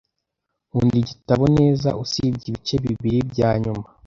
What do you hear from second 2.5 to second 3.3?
ibice bibiri